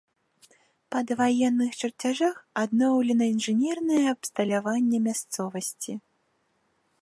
[0.93, 5.93] Па даваенных чарцяжах адноўлена інжынернае абсталяванне мясцовасці.